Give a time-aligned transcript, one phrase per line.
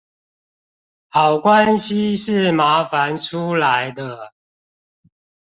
[1.09, 4.33] 好關係是麻煩出來的